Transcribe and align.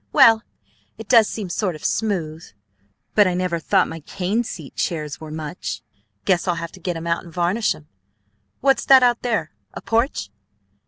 "Well, 0.11 0.41
it 0.97 1.07
does 1.07 1.27
seem 1.27 1.49
sort 1.51 1.75
of 1.75 1.85
smooth. 1.85 2.43
But 3.13 3.27
I 3.27 3.35
never 3.35 3.59
thought 3.59 3.87
my 3.87 3.99
cane 3.99 4.43
seat 4.43 4.75
chairs 4.75 5.21
were 5.21 5.29
much. 5.29 5.83
Guess 6.25 6.47
I'll 6.47 6.55
have 6.55 6.71
to 6.71 6.79
get 6.79 6.97
'em 6.97 7.05
out 7.05 7.23
and 7.23 7.31
varnish 7.31 7.75
'em. 7.75 7.87
What's 8.61 8.83
that 8.85 9.03
out 9.03 9.21
there, 9.21 9.51
a 9.75 9.81
porch?" 9.83 10.31